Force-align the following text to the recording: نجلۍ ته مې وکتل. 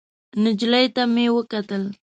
نجلۍ 0.43 0.85
ته 0.95 1.03
مې 1.13 1.25
وکتل. 1.35 1.83